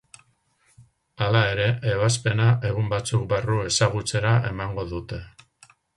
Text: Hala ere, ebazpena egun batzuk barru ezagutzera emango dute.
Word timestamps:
Hala 1.25 1.43
ere, 1.49 1.67
ebazpena 1.91 2.47
egun 2.71 2.89
batzuk 2.95 3.27
barru 3.35 3.59
ezagutzera 3.73 4.33
emango 4.53 4.87
dute. 4.95 5.21